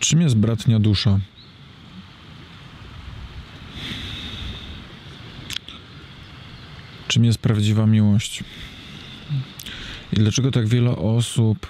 [0.00, 1.18] Czym jest bratnia dusza?
[7.08, 8.44] Czym jest prawdziwa miłość?
[10.12, 11.66] I dlaczego tak wiele osób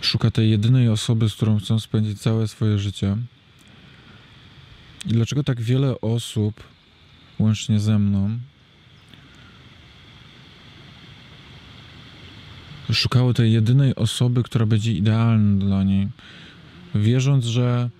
[0.00, 3.16] szuka tej jedynej osoby, z którą chcą spędzić całe swoje życie?
[5.06, 6.62] I dlaczego tak wiele osób,
[7.38, 8.38] łącznie ze mną,
[12.92, 16.08] szukało tej jedynej osoby, która będzie idealna dla niej,
[16.94, 17.90] wierząc, że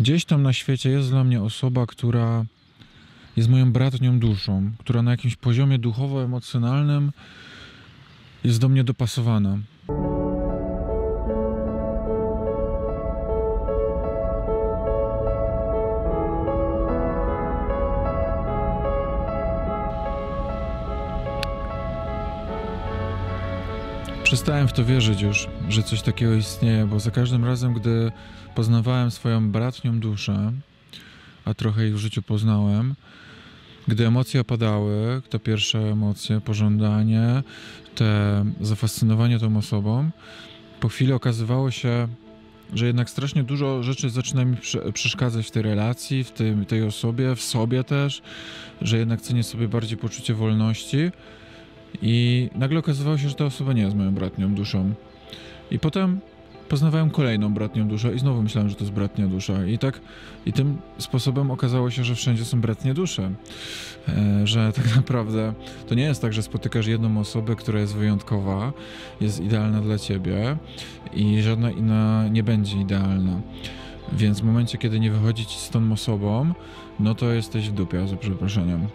[0.00, 2.44] gdzieś tam na świecie jest dla mnie osoba, która
[3.36, 7.10] jest moją bratnią duszą, która na jakimś poziomie duchowo-emocjonalnym
[8.44, 9.58] jest do mnie dopasowana.
[24.28, 28.12] Przestałem w to wierzyć już, że coś takiego istnieje, bo za każdym razem, gdy
[28.54, 30.52] poznawałem swoją bratnią duszę,
[31.44, 32.94] a trochę ich w życiu poznałem,
[33.86, 37.42] gdy emocje opadały, te pierwsze emocje, pożądanie,
[37.94, 40.10] te zafascynowanie tą osobą,
[40.80, 42.08] po chwili okazywało się,
[42.74, 44.56] że jednak strasznie dużo rzeczy zaczyna mi
[44.92, 46.32] przeszkadzać w tej relacji, w
[46.68, 48.22] tej osobie, w sobie też,
[48.82, 51.10] że jednak cenię sobie bardziej poczucie wolności
[52.02, 54.94] i nagle okazywało się, że ta osoba nie jest moją bratnią duszą.
[55.70, 56.20] I potem
[56.68, 59.66] poznawałem kolejną bratnią duszę i znowu myślałem, że to jest bratnia dusza.
[59.66, 60.00] I tak,
[60.46, 63.30] i tym sposobem okazało się, że wszędzie są bratnie dusze.
[64.08, 65.54] E, że tak naprawdę
[65.88, 68.72] to nie jest tak, że spotykasz jedną osobę, która jest wyjątkowa,
[69.20, 70.56] jest idealna dla ciebie
[71.14, 73.40] i żadna inna nie będzie idealna.
[74.12, 76.54] Więc w momencie, kiedy nie wychodzi ci z tą osobą,
[77.00, 78.88] no to jesteś w dupie, za przeproszeniem.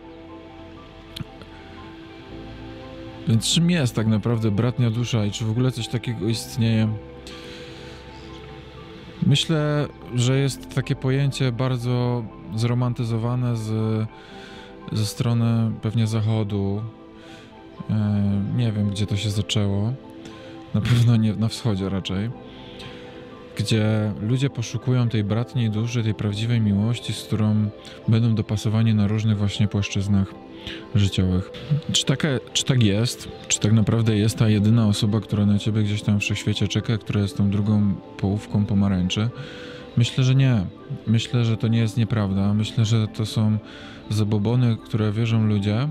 [3.42, 6.90] Czym jest tak naprawdę bratnia dusza i czy w ogóle coś takiego istnieje?
[9.26, 12.24] Myślę, że jest takie pojęcie bardzo
[12.56, 13.72] zromantyzowane z,
[14.92, 16.82] ze strony pewnie zachodu.
[17.90, 18.22] E,
[18.58, 19.94] nie wiem, gdzie to się zaczęło.
[20.74, 22.30] Na pewno nie na wschodzie raczej.
[23.58, 27.70] Gdzie ludzie poszukują tej bratniej duszy, tej prawdziwej miłości, z którą
[28.08, 30.34] będą dopasowani na różnych właśnie płaszczyznach
[30.96, 31.52] życiowych.
[31.92, 32.04] Czy,
[32.54, 33.28] czy tak jest?
[33.48, 36.98] Czy tak naprawdę jest ta jedyna osoba, która na ciebie gdzieś tam w wszechświecie czeka,
[36.98, 39.30] która jest tą drugą połówką pomarańczy?
[39.98, 40.66] Myślę, że nie.
[41.08, 42.54] Myślę, że to nie jest nieprawda.
[42.54, 43.58] Myślę, że to są
[44.10, 45.90] zabobony, które wierzą ludzie,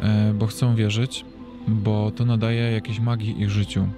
[0.00, 1.24] e, bo chcą wierzyć,
[1.68, 3.88] bo to nadaje jakiejś magii ich życiu.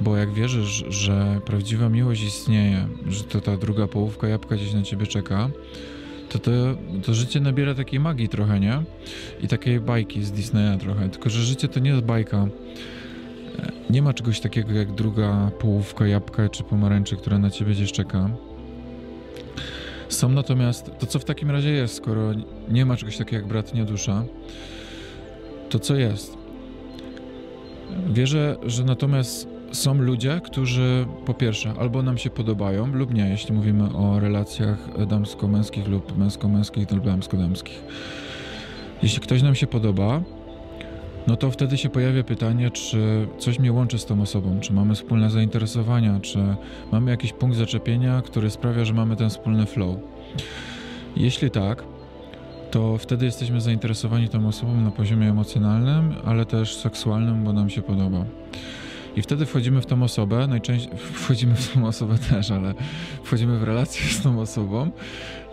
[0.00, 4.82] Bo jak wierzysz, że prawdziwa miłość istnieje, że to ta druga połówka jabłka gdzieś na
[4.82, 5.50] ciebie czeka,
[6.28, 6.50] to, to,
[7.02, 8.82] to życie nabiera takiej magii trochę, nie?
[9.42, 11.08] I takiej bajki z Disneya trochę.
[11.08, 12.46] Tylko, że życie to nie jest bajka.
[13.90, 18.30] Nie ma czegoś takiego jak druga połówka jabłka czy pomarańczy, która na ciebie gdzieś czeka.
[20.08, 22.32] Są natomiast, to co w takim razie jest, skoro
[22.68, 24.24] nie ma czegoś takiego jak bratnia dusza,
[25.70, 26.36] to co jest?
[28.12, 33.54] Wierzę, że natomiast są ludzie, którzy po pierwsze albo nam się podobają lub nie, jeśli
[33.54, 37.84] mówimy o relacjach damsko-męskich lub męsko-męskich lub damsko-damskich.
[39.02, 40.20] Jeśli ktoś nam się podoba,
[41.26, 44.94] no to wtedy się pojawia pytanie, czy coś mnie łączy z tą osobą, czy mamy
[44.94, 46.38] wspólne zainteresowania, czy
[46.92, 49.96] mamy jakiś punkt zaczepienia, który sprawia, że mamy ten wspólny flow.
[51.16, 51.84] Jeśli tak,
[52.70, 57.82] to wtedy jesteśmy zainteresowani tą osobą na poziomie emocjonalnym, ale też seksualnym, bo nam się
[57.82, 58.24] podoba.
[59.16, 62.74] I wtedy wchodzimy w tą osobę, najczęściej wchodzimy w tą osobę też, ale
[63.22, 64.90] wchodzimy w relację z tą osobą,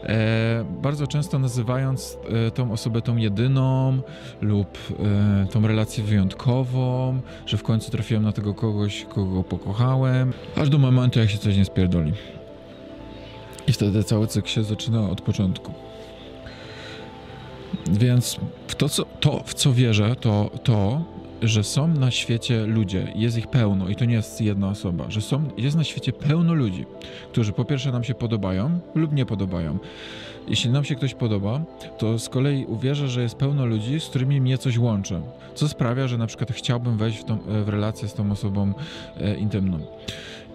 [0.03, 2.17] e, bardzo często nazywając
[2.47, 4.01] e, tą osobę tą jedyną
[4.41, 10.69] lub e, tą relację wyjątkową, że w końcu trafiłem na tego kogoś, kogo pokochałem, aż
[10.69, 12.13] do momentu, jak się coś nie spierdoli.
[13.67, 15.73] I wtedy cały cykl się zaczyna od początku.
[17.91, 21.01] Więc w to, co, to, w co wierzę, to to,
[21.41, 25.21] że są na świecie ludzie, jest ich pełno i to nie jest jedna osoba, że
[25.21, 26.85] są, jest na świecie pełno ludzi,
[27.31, 29.77] którzy po pierwsze nam się podobają lub nie podobają.
[30.47, 31.61] Jeśli nam się ktoś podoba,
[31.97, 35.21] to z kolei uwierzę, że jest pełno ludzi, z którymi mnie coś łączy,
[35.55, 38.73] co sprawia, że na przykład chciałbym wejść w, tą, w relację z tą osobą
[39.17, 39.79] e, intymną.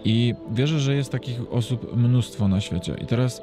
[0.05, 2.95] I wierzę, że jest takich osób mnóstwo na świecie.
[3.01, 3.41] I teraz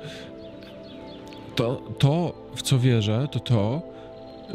[1.55, 3.94] to, to w co wierzę, to to,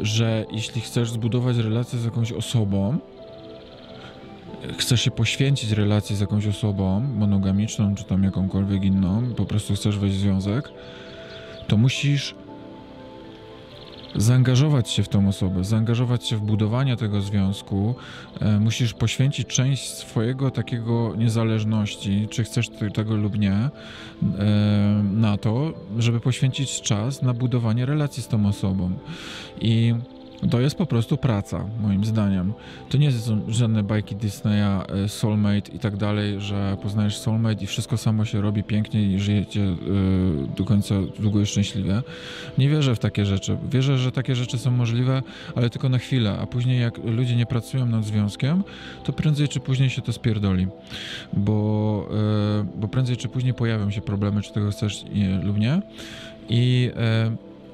[0.00, 2.98] że jeśli chcesz zbudować relację z jakąś osobą,
[4.78, 9.98] chcesz się poświęcić relacji z jakąś osobą monogamiczną, czy tam jakąkolwiek inną, po prostu chcesz
[9.98, 10.68] wejść w związek,
[11.68, 12.34] to musisz
[14.16, 17.94] zaangażować się w tą osobę, zaangażować się w budowanie tego związku.
[18.40, 23.70] E, musisz poświęcić część swojego takiego niezależności, czy chcesz tego lub nie, e,
[25.12, 28.90] na to, żeby poświęcić czas na budowanie relacji z tą osobą.
[29.60, 29.94] I
[30.48, 32.52] to jest po prostu praca, moim zdaniem.
[32.88, 37.66] To nie są żadne bajki Disneya, e, soulmate i tak dalej, że poznajesz soulmate i
[37.66, 39.76] wszystko samo się robi pięknie i żyjecie e,
[40.56, 42.02] do końca długo i szczęśliwie.
[42.58, 43.56] Nie wierzę w takie rzeczy.
[43.70, 45.22] Wierzę, że takie rzeczy są możliwe,
[45.54, 48.64] ale tylko na chwilę, a później jak ludzie nie pracują nad związkiem,
[49.04, 50.66] to prędzej czy później się to spierdoli.
[51.32, 52.08] Bo,
[52.60, 55.04] e, bo prędzej czy później pojawią się problemy, czy tego chcesz
[55.42, 55.82] lub nie.
[56.48, 56.90] I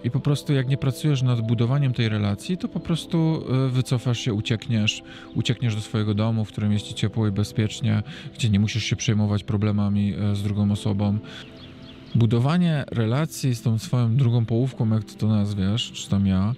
[0.06, 4.20] i po prostu jak nie pracujesz nad budowaniem tej relacji, to po prostu e, wycofasz
[4.20, 5.02] się, uciekniesz,
[5.34, 8.02] uciekniesz do swojego domu, w którym jest ci ciepło i bezpiecznie,
[8.34, 11.18] gdzie nie musisz się przejmować problemami e, z drugą osobą.
[12.14, 16.54] Budowanie relacji z tą swoją drugą połówką, jak ty to nazwiesz, czy tam ja,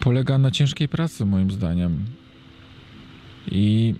[0.00, 2.04] polega na ciężkiej pracy, moim zdaniem.
[3.50, 3.94] I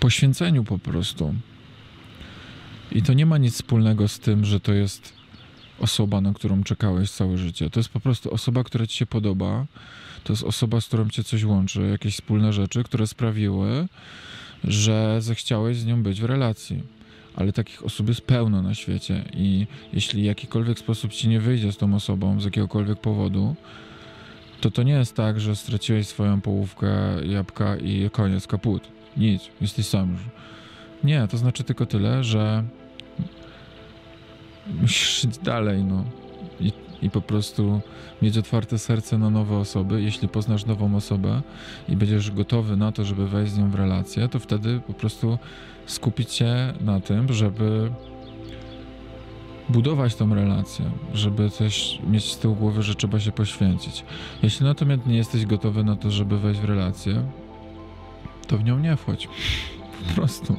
[0.00, 1.34] poświęceniu po prostu.
[2.92, 5.23] I to nie ma nic wspólnego z tym, że to jest
[5.78, 7.70] osoba, na którą czekałeś całe życie.
[7.70, 9.66] To jest po prostu osoba, która ci się podoba.
[10.24, 13.88] To jest osoba, z którą cię coś łączy, jakieś wspólne rzeczy, które sprawiły,
[14.64, 16.82] że zechciałeś z nią być w relacji.
[17.36, 21.72] Ale takich osób jest pełno na świecie i jeśli w jakikolwiek sposób ci nie wyjdzie
[21.72, 23.56] z tą osobą, z jakiegokolwiek powodu,
[24.60, 26.90] to to nie jest tak, że straciłeś swoją połówkę
[27.26, 28.82] jabłka i koniec, kaput.
[29.16, 30.16] Nic, jesteś sam.
[31.04, 32.64] Nie, to znaczy tylko tyle, że
[34.84, 36.04] iść dalej, no.
[36.60, 36.72] I,
[37.02, 37.80] I po prostu
[38.22, 40.02] mieć otwarte serce na nowe osoby.
[40.02, 41.42] Jeśli poznasz nową osobę
[41.88, 45.38] i będziesz gotowy na to, żeby wejść z nią w relację, to wtedy po prostu
[45.86, 47.90] skupić się na tym, żeby
[49.68, 54.04] budować tą relację, żeby też mieć z tyłu głowy, że trzeba się poświęcić.
[54.42, 57.24] Jeśli natomiast nie jesteś gotowy na to, żeby wejść w relację,
[58.46, 59.28] to w nią nie wchodź.
[60.08, 60.56] Po prostu.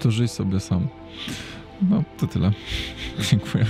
[0.00, 0.88] To żyj sobie sam.
[1.82, 2.52] No, to tyle.
[3.30, 3.66] Dziękuję.